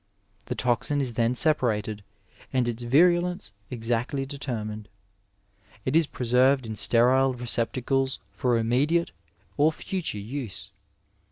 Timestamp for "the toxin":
0.45-0.99